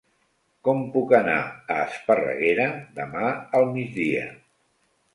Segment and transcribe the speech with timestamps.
[0.67, 1.35] Com puc anar
[1.75, 2.67] a Esparreguera
[2.99, 4.29] demà al migdia?